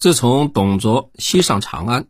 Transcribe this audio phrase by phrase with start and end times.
[0.00, 2.08] 自从董卓西上长安，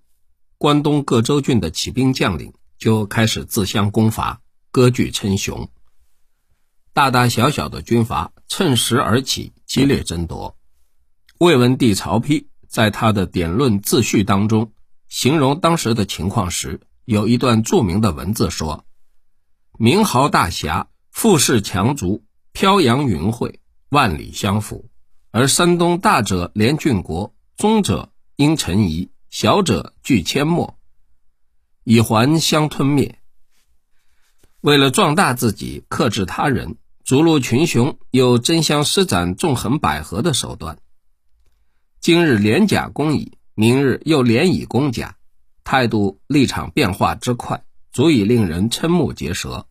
[0.58, 5.68] 关东各州郡的起兵将领就开始自相攻伐，割据称雄。
[6.92, 10.56] 大大小小的军阀趁势而起，激烈争夺。
[11.40, 14.72] 魏文帝曹丕在他的《典论自序》当中，
[15.09, 18.84] 形容当时的情况时，有一段著名的文字说
[19.80, 22.22] ：“名豪大侠，富士强族，
[22.52, 24.84] 飘扬云会，万里相辅；
[25.32, 30.79] 而山东大者连郡国。”中者因臣疑，小者据阡陌，
[31.85, 33.19] 以还相吞灭。
[34.62, 40.79] 为了壮大自己，克制他人，逐鹿群雄，又争相施展纵横捭阖的手段。
[42.01, 45.19] 今日连甲攻乙，明日又连乙攻甲，
[45.63, 49.66] 态度立场变化之快，足以令人瞠目结舌。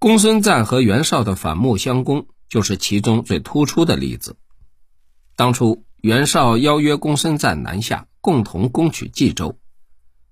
[0.00, 4.34] 公孙瓒和袁绍的反目相攻，就是其中最突出的例子。
[5.34, 9.58] 当初袁绍邀约公孙瓒南下，共同攻取冀州。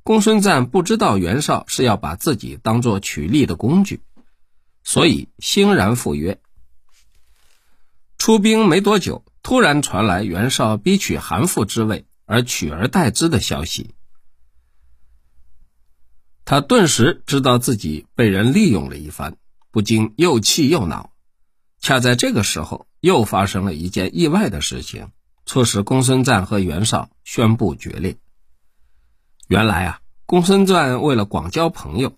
[0.03, 4.03] 公孙瓒不知道袁绍是要把自己当作取利的工具，
[4.83, 6.41] 所以欣然赴约。
[8.19, 13.95] 出兵没多久，突然传来袁绍逼取韩馥之位而取而代之的消息，
[16.45, 19.37] 他顿时知道自己被人利用了一番，
[19.71, 21.10] 不禁又气又恼。
[21.81, 25.11] 恰在这个时候，又发生了一件意外的事情，
[25.47, 28.19] 促使公孙瓒和袁绍宣布决裂。
[29.49, 32.13] 原来啊，公孙瓒为了广交朋友，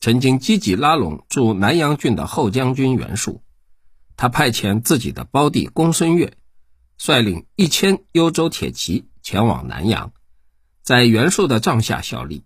[0.00, 3.42] 曾经积极拉拢驻南阳郡的后将军袁术。
[4.16, 6.32] 他派遣自己的胞弟公孙越，
[6.96, 10.12] 率领一千幽州铁骑前往南阳，
[10.82, 12.44] 在袁术的帐下效力。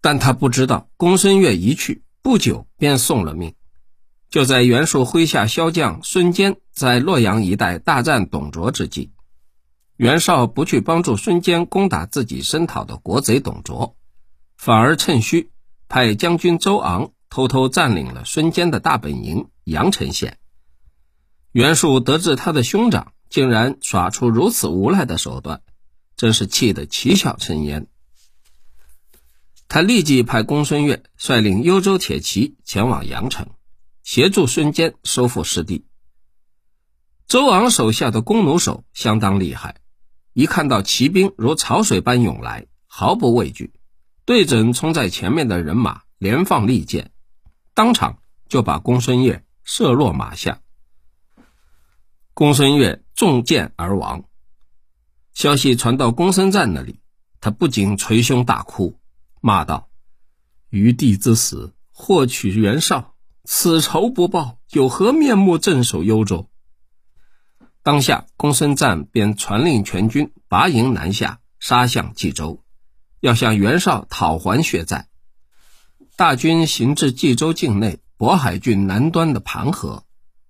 [0.00, 3.54] 但他不知道，公孙越一去不久便送了命。
[4.32, 9.12] 就在袁术麾下骁将孙坚在洛阳一带大战董卓之际，
[9.98, 13.94] 袁绍不去帮助孙坚攻打自己声讨的国贼董卓，
[14.56, 15.50] 反而趁虚
[15.86, 20.38] 派将军周昂偷偷占领了孙坚的大本营阳城县。
[21.50, 25.60] 袁术得知他的兄长竟然耍出如此无赖的手段，
[26.16, 27.86] 真是气得七窍生烟。
[29.68, 33.50] 他立即派公孙越率领幽州铁骑前往阳城。
[34.02, 35.86] 协助孙坚收复失地。
[37.26, 39.80] 周昂手下的弓弩手相当厉害，
[40.32, 43.72] 一看到骑兵如潮水般涌来，毫不畏惧，
[44.24, 47.10] 对准冲在前面的人马连放利箭，
[47.74, 48.18] 当场
[48.48, 50.60] 就把公孙越射落马下。
[52.34, 54.24] 公孙越中箭而亡。
[55.32, 57.00] 消息传到公孙瓒那里，
[57.40, 58.98] 他不禁捶胸大哭，
[59.40, 59.88] 骂道
[60.68, 63.11] ：“余弟之死，获取袁绍。”
[63.44, 66.48] 此仇不报，有何面目镇守幽州？
[67.82, 72.62] 当下，公孙瓒便传令全军拔营南下，杀向冀州，
[73.18, 75.08] 要向袁绍讨还血债。
[76.14, 80.04] 大军行至冀州境内渤海郡南端的盘河，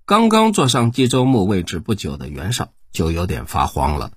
[0.04, 4.12] 刚刚坐上冀州牧位置不久的袁绍就有点发慌了。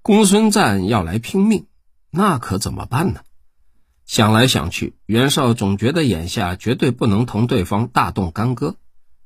[0.00, 1.66] 公孙瓒要来拼命，
[2.10, 3.22] 那可怎么办呢？
[4.06, 8.76] 想来想去，袁绍总觉得眼下绝对不能同对方大动干戈。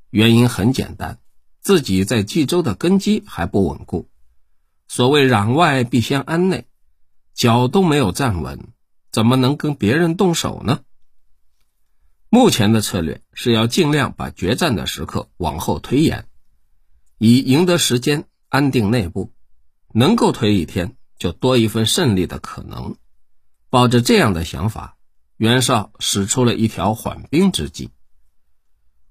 [0.09, 1.19] 原因很简单，
[1.61, 4.09] 自己在冀州的根基还不稳固。
[4.87, 6.65] 所谓攘外必先安内，
[7.33, 8.69] 脚都没有站稳，
[9.11, 10.79] 怎么能跟别人动手呢？
[12.29, 16.25] 目前的策略是要尽量把决战的时刻往后推延，
[17.17, 19.33] 以赢得时间，安定内部。
[19.93, 22.95] 能够推一天，就多一份胜利的可能。
[23.69, 24.97] 抱着这样的想法，
[25.37, 27.91] 袁绍使出了一条缓兵之计。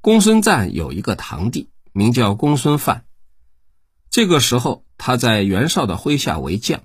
[0.00, 3.04] 公孙瓒有一个堂弟，名叫公孙范。
[4.10, 6.82] 这个时候，他在袁绍的麾下为将。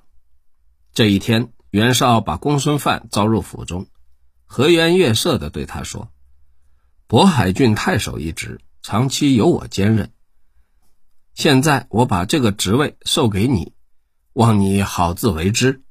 [0.93, 3.87] 这一天，袁绍把公孙范招入府中，
[4.45, 6.11] 和颜悦色地对他说
[7.09, 10.11] ：“渤海郡太守一职，长期由我兼任。
[11.33, 13.73] 现在我把这个职位授给你，
[14.33, 15.81] 望你好自为之。”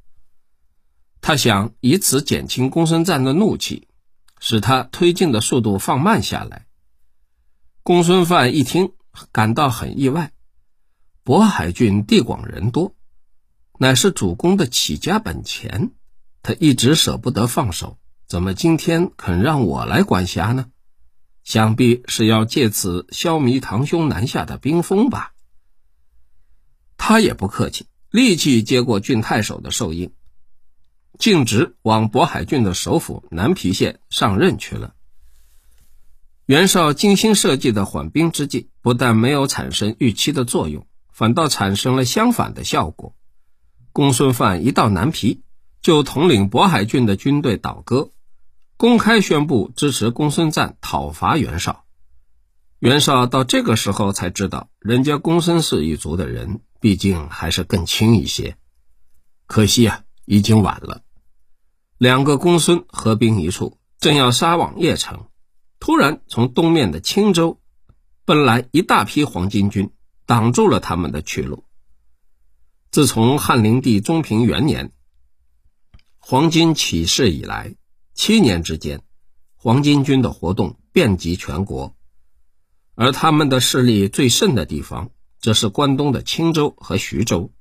[1.22, 3.86] 他想以此减轻公孙瓒的怒气，
[4.40, 6.66] 使他推进的速度放慢下来。
[7.84, 8.92] 公孙范一听，
[9.30, 10.32] 感到很意外。
[11.24, 12.96] 渤海郡地广人多，
[13.78, 15.92] 乃是主公的起家本钱，
[16.42, 20.66] 他一直舍不得放手，怎么今天肯让我来管辖呢？
[21.44, 25.34] 想必是要借此消弭堂兄南下的兵锋吧。
[26.96, 30.12] 他也不客气，立即接过郡太守的授印。
[31.18, 34.94] 径直往渤海郡的首府南皮县上任去了。
[36.46, 43.14] 袁绍精心设计的缓兵之计，不但没有产生预期的作用，反倒产生了相反的效果。
[43.92, 45.42] 公孙范一到南皮，
[45.80, 48.10] 就统领渤海郡的军队倒戈，
[48.76, 51.84] 公开宣布支持公孙瓒讨伐袁绍。
[52.80, 58.56] 袁绍到这个时候才知道，人家公孙氏一族的人毕竟还是更亲一些。
[59.46, 61.02] 可惜啊，已经晚了。
[61.98, 65.26] 两个公孙合兵一处，正要杀往邺城，
[65.78, 67.60] 突然从东面的青州
[68.24, 69.90] 奔来一大批黄巾军，
[70.24, 71.64] 挡住了他们的去路。
[72.90, 74.92] 自从汉灵帝中平元年，
[76.18, 77.74] 黄巾起事以来，
[78.14, 79.02] 七年之间，
[79.56, 81.94] 黄巾军的活动遍及全国，
[82.94, 87.52] 而他们的势力最盛的地方，则是关东的青州和徐州。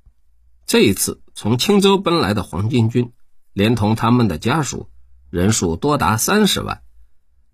[0.72, 3.12] 这一次从青州奔来的黄巾军，
[3.52, 4.88] 连同他们的家属，
[5.28, 6.80] 人数多达三十万。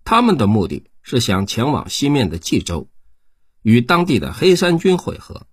[0.05, 2.88] 他们的目的是想前往西面的冀州，
[3.62, 5.49] 与当地的黑山军会合。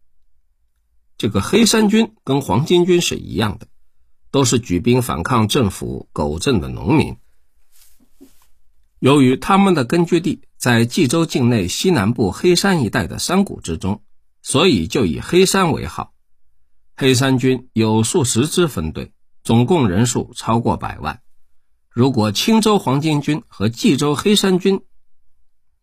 [1.18, 3.66] 这个黑山军跟黄巾军是一样的，
[4.30, 7.18] 都是举兵反抗政府狗政的农民。
[9.00, 14.04] 由于他们的根据地在冀州境内西南部黑山一带的山谷之中，
[14.44, 16.12] 所以就以黑山为号。
[16.98, 19.12] 黑山军有数十支分队，
[19.44, 21.22] 总共人数超过百万。
[21.90, 24.82] 如果青州黄巾军和冀州黑山军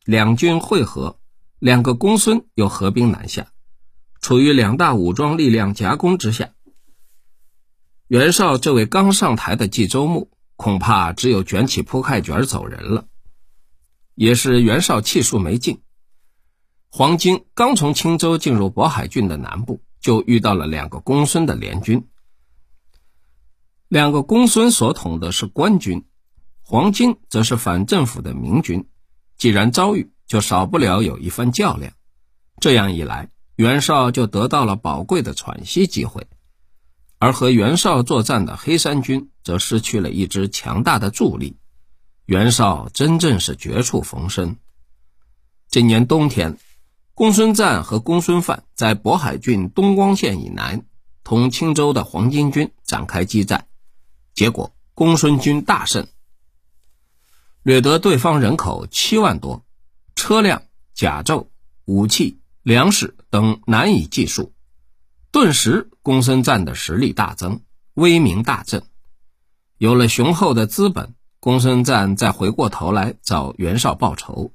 [0.06, 1.19] 两军会合，
[1.59, 3.49] 两个公孙又合兵南下。
[4.23, 6.53] 处于两大武装力量夹攻之下，
[8.06, 13.06] 袁绍这位刚上台的冀州牧恐怕只有卷起铺盖卷走人了。
[14.14, 15.82] 也是袁绍气数没尽，
[16.88, 22.06] 黄巾刚从青州进入渤海郡的南部，就遇到了两个公孙的联军。
[23.88, 26.04] 两个公孙所统的是官军，
[26.62, 28.87] 黄巾则是反政府的民军。
[29.38, 31.94] 既然遭遇，就少不了有一番较量。
[32.60, 33.31] 这样一来。
[33.54, 36.26] 袁绍就得到了宝贵的喘息机会，
[37.19, 41.58] 而和袁绍作战的黑山军则失去了一支强大的助力。
[42.25, 44.56] 袁绍真正是绝处逢生。
[45.69, 46.58] 这年冬天，
[47.14, 50.85] 公孙瓒和公孙范在渤海郡东光县以南
[51.25, 53.67] 同青州的黄巾军展开激战，
[54.35, 56.06] 结果公孙军大胜，
[57.62, 59.64] 掠得对方人口七万多，
[60.14, 60.62] 车辆、
[60.94, 61.47] 甲胄、
[61.85, 62.38] 武器。
[62.64, 64.53] 粮食等难以计数，
[65.32, 67.61] 顿时公孙瓒的实力大增，
[67.94, 68.85] 威名大振。
[69.79, 74.53] 有了雄厚的资本，公孙瓒再回过头来找袁绍报仇。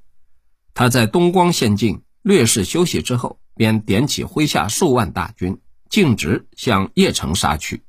[0.72, 7.82] 他在东光县境略事休息之后，便点起麾下数万大军，径直向邺城杀去。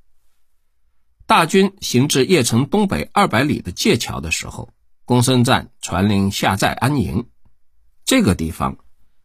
[1.25, 7.27] 大军行至邺城东北二百里的界桥的时候，公孙瓒传令下寨安营。
[8.06, 8.77] 这个地方。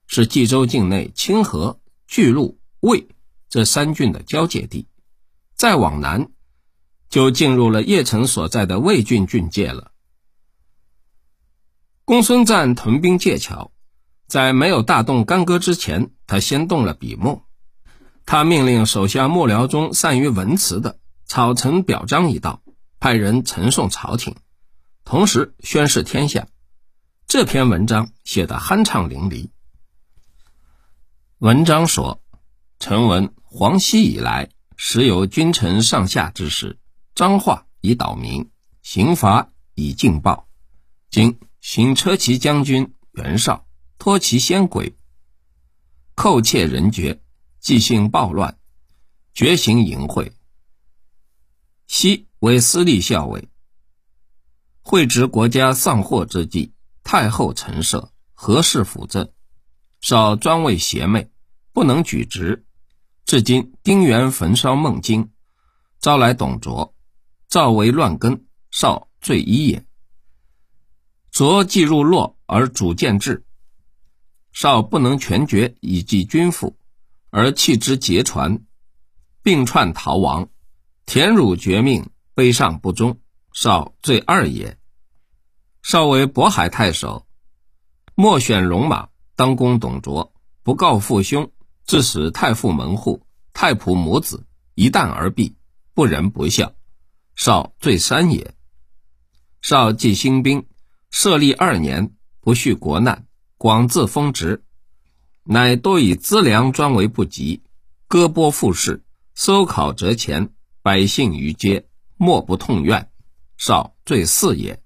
[0.06, 3.08] 是冀州境内清河、巨鹿、魏
[3.48, 4.86] 这三郡的交界地，
[5.54, 6.30] 再往南，
[7.08, 9.92] 就进入了邺城所在的魏郡郡界了。
[12.04, 13.72] 公孙瓒屯兵界桥，
[14.26, 17.44] 在没有大动干戈之前，他先动了笔墨。
[18.26, 22.62] 他命令手下幕僚中善于文辞的草成表彰一道，
[22.98, 24.34] 派人呈送朝廷，
[25.04, 26.48] 同时宣示天下。
[27.26, 29.50] 这篇文章写得酣畅淋漓。
[31.38, 32.22] 文章说
[32.80, 36.78] ：“臣闻黄溪以来，时有君臣上下之事，
[37.14, 38.50] 彰化以导民，
[38.82, 40.48] 刑罚以禁暴。
[41.10, 43.66] 今行车骑将军袁绍，
[43.98, 44.96] 托其先轨，
[46.14, 47.22] 寇窃人绝，
[47.60, 48.58] 即兴暴乱，
[49.32, 50.32] 绝行淫秽。
[51.86, 53.48] 昔为司隶校尉，
[54.82, 56.72] 会执国家丧祸之际，
[57.02, 59.32] 太后陈设，何事辅政？
[60.00, 61.30] 少专为邪魅。”
[61.74, 62.64] 不能举职，
[63.26, 65.32] 至今丁原焚烧孟津，
[65.98, 66.94] 招来董卓，
[67.48, 69.84] 赵为乱根，少罪一也。
[71.32, 73.43] 卓既入洛而主见制，
[74.54, 76.74] 少不能全决以济君父，
[77.28, 78.64] 而弃之劫船，
[79.42, 80.48] 并串逃亡，
[81.04, 83.18] 田汝绝命，悲上不忠，
[83.52, 84.78] 少罪二也。
[85.82, 87.26] 少为渤海太守，
[88.14, 90.32] 莫选戎马当攻董卓，
[90.62, 91.50] 不告父兄。
[91.86, 95.52] 致使太傅门户、太仆母子一旦而毙，
[95.92, 96.72] 不仁不孝，
[97.36, 98.54] 少罪三也。
[99.60, 100.66] 少继兴兵，
[101.10, 103.26] 设立二年，不恤国难，
[103.64, 104.62] 广自封职，
[105.42, 107.62] 乃多以资粮专为不及，
[108.08, 109.00] 割拨赋税，
[109.34, 110.52] 收考折钱，
[110.82, 113.10] 百姓于街，莫不痛怨，
[113.56, 114.82] 少罪四也。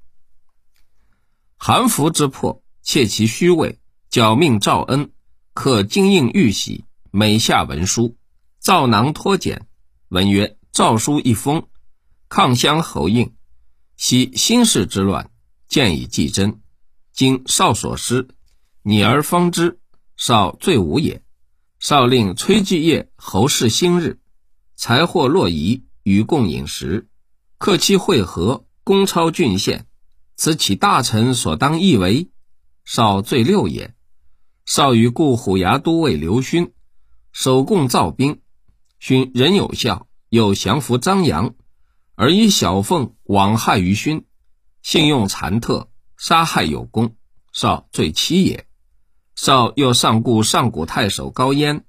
[1.56, 3.80] 韩服之破，窃其虚位，
[4.10, 5.10] 剿命赵恩，
[5.54, 6.84] 可经应玉玺。
[7.10, 8.16] 每下文书，
[8.60, 9.66] 赵囊脱简，
[10.06, 11.66] 文曰：“诏书一封，
[12.28, 13.34] 抗乡侯应，
[13.96, 15.32] 昔新事之乱，
[15.66, 16.60] 见以计真。
[17.12, 18.28] 今少所失，
[18.88, 19.80] 拟而方之，
[20.16, 21.22] 少罪无也。
[21.78, 24.18] 少令崔继业侯氏兴日，
[24.76, 27.06] 财货洛夷，与共饮食，
[27.58, 29.86] 客期会合，公超郡县，
[30.36, 32.30] 此起大臣所当义为？
[32.86, 33.94] 少罪六也。
[34.64, 36.72] 少与故虎牙都尉刘勋，
[37.30, 38.40] 守共造兵，
[38.98, 41.54] 勋人有效，又降服张扬，
[42.14, 44.24] 而以小凤枉害于勋，
[44.80, 45.90] 信用残特。
[46.16, 47.16] 杀害有功，
[47.52, 48.66] 少罪七也。
[49.40, 51.84] 少又上顾上古太守高焉，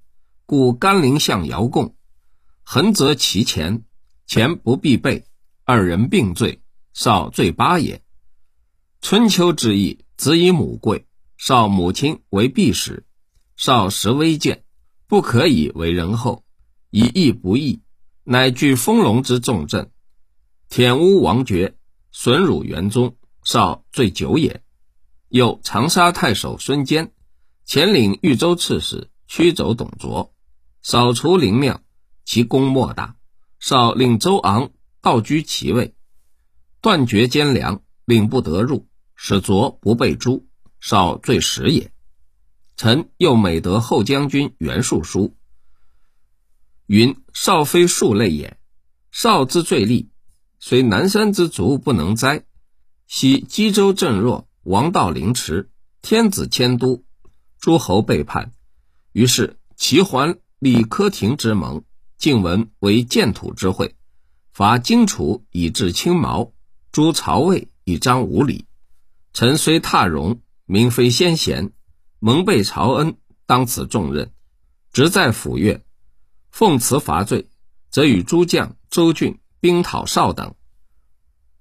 [0.46, 1.96] 故甘陵相姚贡，
[2.62, 3.82] 横则其前，
[4.28, 5.26] 前不必备，
[5.64, 6.62] 二人并罪，
[6.94, 8.04] 少罪八也。
[9.02, 13.04] 春秋之役，子以母贵，少母亲为弼使，
[13.58, 14.64] 少时微贱，
[15.08, 16.44] 不可以为人后，
[16.92, 17.82] 以义不义，
[18.24, 19.90] 乃据丰隆之重镇，
[20.70, 21.76] 舔污王爵，
[22.12, 23.16] 损辱元宗。
[23.44, 24.62] 少罪九也，
[25.30, 27.12] 又长沙太守孙坚，
[27.72, 30.34] 前领豫州刺史，驱走董卓，
[30.82, 31.84] 扫除灵庙，
[32.26, 33.16] 其功莫大。
[33.60, 34.72] 少令周昂
[35.02, 35.94] 道居其位，
[36.82, 40.48] 断绝奸粮，令不得入，使卓不被诛。
[40.80, 41.92] 少罪实也。
[42.76, 45.38] 臣又美得后将军袁术书，
[46.88, 48.58] 云少非庶类也。
[49.12, 50.10] 少之罪利，
[50.60, 52.46] 虽南山之卒不能摘。
[53.06, 55.70] 昔冀州正弱，王道凌迟，
[56.02, 57.04] 天子迁都，
[57.60, 58.54] 诸侯背叛，
[59.12, 61.84] 于是齐桓立柯廷之盟，
[62.18, 63.96] 晋文为建土之会，
[64.52, 66.52] 伐荆楚以至青毛，
[66.92, 68.66] 诛曹魏以彰无礼。
[69.34, 71.72] 臣虽踏荣，名非先贤，
[72.20, 74.32] 蒙被朝恩，当此重任，
[74.92, 75.84] 职在府院，
[76.52, 77.50] 奉辞伐罪，
[77.90, 80.56] 则与诸将周俊兵讨少等。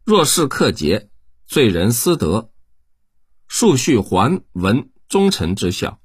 [0.05, 1.09] 若是克节。
[1.50, 2.50] 罪人私德，
[3.47, 6.00] 数序还文忠臣之效，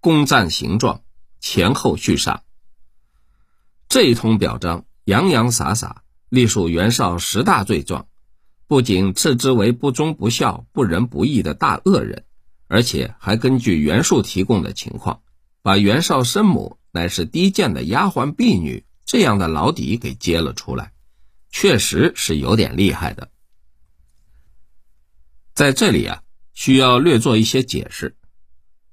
[0.00, 1.02] 攻占形状，
[1.40, 2.42] 前后续上。
[3.88, 8.08] 这一通表彰洋洋洒洒，隶属袁绍十大罪状，
[8.66, 12.24] 不仅斥之为不忠不孝、不仁不义的大恶人，
[12.66, 15.22] 而且还根据袁术提供的情况，
[15.60, 20.92] 把袁绍生母乃是低贱的丫鬟婢女这样的老底给揭了出来，
[21.50, 23.30] 确实是有点厉害的。
[25.52, 26.22] 在这里啊，
[26.54, 28.16] 需要略做一些解释。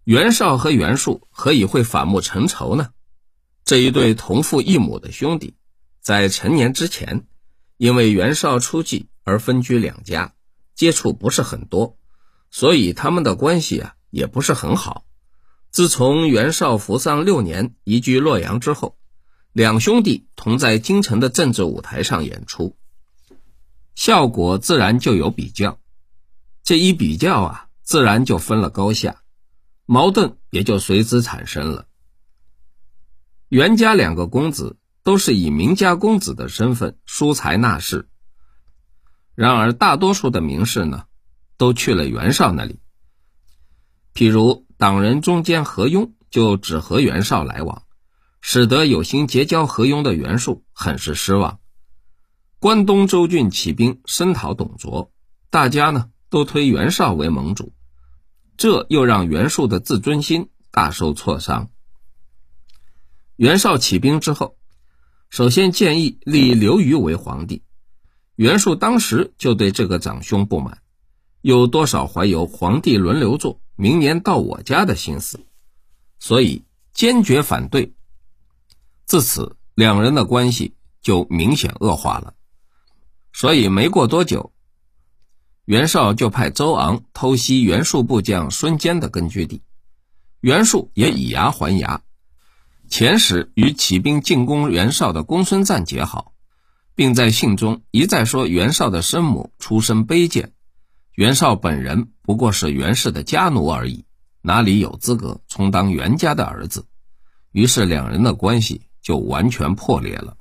[0.07, 2.91] 袁绍和袁术何以会反目成仇呢？
[3.65, 5.57] 这一对同父异母的兄弟，
[5.99, 7.27] 在成年之前，
[7.75, 10.33] 因为袁绍出继而分居两家，
[10.75, 11.97] 接触不是很多，
[12.51, 15.03] 所以他们的关系啊也不是很好。
[15.71, 18.97] 自从袁绍服丧六年，移居洛阳之后，
[19.51, 22.77] 两兄弟同在京城的政治舞台上演出，
[23.93, 25.81] 效果自然就有比较。
[26.63, 29.21] 这一比较啊，自然就分了高下，
[29.87, 31.87] 矛盾也就随之产生了。
[33.47, 38.09] 袁家两个公子都是以名家公子的身份疏财纳士，
[39.33, 41.05] 然而大多数的名士呢，
[41.57, 42.79] 都去了袁绍那里。
[44.13, 47.83] 譬如党人中间何庸就只和袁绍来往，
[48.41, 51.59] 使得有心结交何庸的袁术很是失望。
[52.59, 55.11] 关东州郡起兵声讨董卓，
[55.49, 56.11] 大家呢？
[56.29, 57.73] 都推袁绍为盟主，
[58.57, 61.69] 这又让袁术的自尊心大受挫伤。
[63.35, 64.57] 袁绍起兵之后，
[65.29, 67.61] 首先建议立刘虞为皇帝，
[68.35, 70.81] 袁术当时就对这个长兄不满，
[71.41, 75.39] 有多少怀有皇帝轮流坐，明年到我家的心思，
[76.19, 77.93] 所以坚决反对。
[79.05, 82.33] 自此，两人的关系就明显恶化了。
[83.33, 84.51] 所以没过多久。
[85.67, 89.63] 袁绍就派周昂偷袭袁术部将孙坚的根据地，
[90.39, 92.03] 袁术也以牙还牙，
[92.89, 96.31] 遣使与起兵进攻袁绍的公孙瓒结好，
[96.95, 100.53] 并在信中一再说袁绍的生母出身卑贱，
[101.15, 104.05] 袁绍本人不过是袁氏的家奴而已，
[104.41, 106.85] 哪里有资格充当袁家的儿子？
[107.51, 110.37] 于是两人的关系就完全破裂了。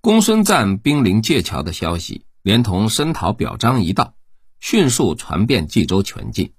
[0.00, 2.24] 公孙瓒兵临界桥的消息。
[2.44, 4.16] 连同声讨表彰一道，
[4.60, 6.52] 迅速传遍冀州全境。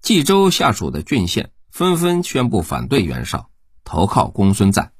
[0.00, 3.50] 冀州下属的郡县纷纷宣布反对袁绍，
[3.84, 4.90] 投靠公孙瓒。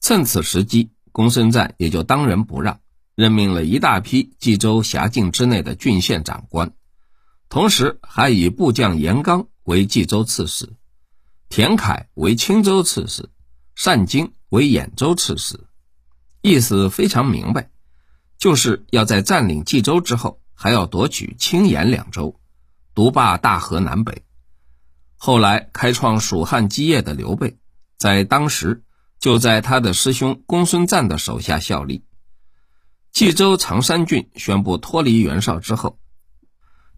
[0.00, 2.80] 趁此时机，公孙瓒也就当仁不让，
[3.14, 6.74] 任命了一大批冀州辖境之内的郡县长官，
[7.50, 10.72] 同时还以部将严纲为冀州刺史。
[11.50, 13.28] 田楷为青州刺史，
[13.84, 15.60] 单京为兖州刺史，
[16.40, 17.70] 意思非常明白，
[18.44, 22.38] 就是要在占领冀州之后，还要夺取青兖两州，
[22.94, 24.22] 独霸大河南北。
[25.16, 27.56] 后来开创蜀汉基业的刘备，
[27.96, 28.84] 在当时
[29.18, 32.04] 就在他的师兄公孙瓒的手下效力。
[33.12, 35.98] 冀州常山郡宣布脱离袁绍之后，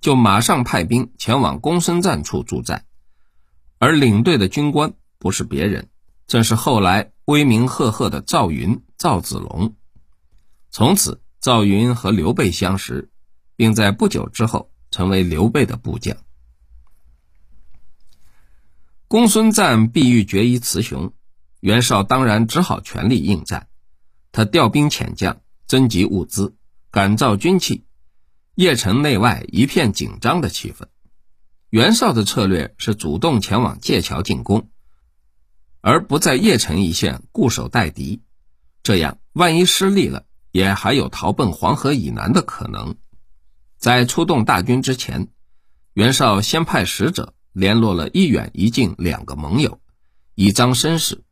[0.00, 2.86] 就马上派兵前往公孙瓒处助战，
[3.78, 5.90] 而领队的军官不是别人，
[6.26, 9.76] 正是后来威名赫赫的赵云、赵子龙。
[10.72, 13.08] 从此，赵云和刘备相识，
[13.54, 16.16] 并在不久之后成为刘备的部将。
[19.06, 21.14] 公孙瓒必欲决一雌雄，
[21.60, 23.68] 袁绍当然只好全力应战，
[24.32, 25.40] 他调兵遣将。
[25.68, 26.56] 征集物资，
[26.90, 27.84] 感召军器，
[28.56, 30.86] 邺城内外一片紧张的气氛。
[31.70, 34.68] 袁绍的策略是主动前往界桥进攻，
[35.80, 38.20] 而不在邺城一线固守待敌。
[38.82, 40.25] 这样，万一失利了，
[40.56, 42.96] 也还有逃奔黄河以南的可能。
[43.76, 45.28] 在出动大军之前，
[45.92, 49.82] 袁绍先派使者联络了一远一近两个盟友，
[50.34, 51.24] 以彰声势。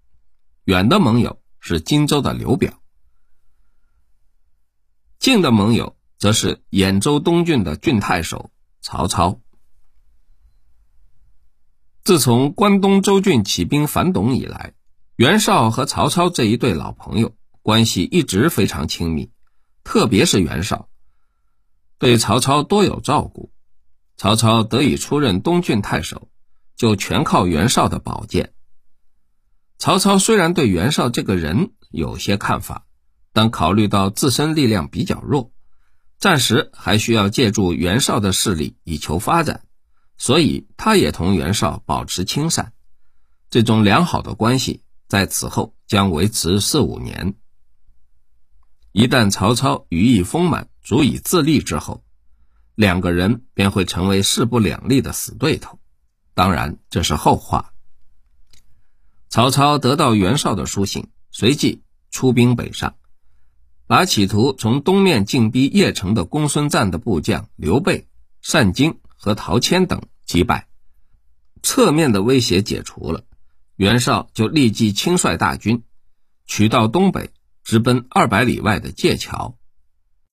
[0.64, 2.82] 远的盟友是荆州的刘表。
[5.18, 8.50] 近的盟友则是兖州东郡的郡太守
[8.82, 9.40] 曹操。
[12.02, 14.74] 自从关东州郡起兵反董以来，
[15.16, 19.32] 袁绍和曹操这一对老朋友关系一直非常亲密，
[19.82, 20.88] 特别是袁绍
[21.98, 23.50] 对曹操多有照顾。
[24.16, 26.28] 曹操得以出任东郡太守，
[26.76, 28.52] 就全靠袁绍的保荐。
[29.78, 32.86] 曹操虽然对袁绍这个人有些看法。
[33.36, 35.50] 但考虑到自身力量比较弱，
[36.20, 39.64] 暂时还需要借助袁绍的势力以求发展，
[40.16, 42.72] 所以他也同袁绍保持亲善。
[43.50, 47.34] 这种良好的关系在此后将维持四五年。
[48.94, 52.04] 一旦曹操羽翼丰满，足以自立之后，
[52.76, 55.80] 两个人便会成为势不两立的死对头。
[56.32, 57.72] 当然，这是后话。
[59.28, 62.94] 曹操得到袁绍的书信，随即出兵北上。
[63.88, 68.06] 把企图从东面进逼邺城的公孙瓒的部将刘备、
[68.48, 70.68] 单京和陶谦等击败，
[71.64, 73.24] 侧面的威胁解除了，
[73.74, 75.82] 袁绍就立即亲率大军，
[76.46, 77.30] 取道东北，
[77.64, 79.56] 直奔二百里外的界桥。